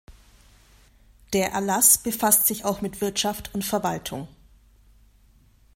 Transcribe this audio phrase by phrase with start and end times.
[1.31, 4.27] Der Erlass befasst sich auch mit Wirtschaft und Verwaltung.